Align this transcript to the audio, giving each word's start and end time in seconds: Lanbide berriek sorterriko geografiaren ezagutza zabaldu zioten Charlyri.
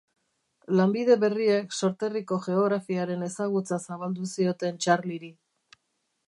Lanbide 0.77 1.17
berriek 1.23 1.75
sorterriko 1.79 2.39
geografiaren 2.45 3.27
ezagutza 3.29 3.79
zabaldu 3.89 4.27
zioten 4.39 4.83
Charlyri. 4.87 5.31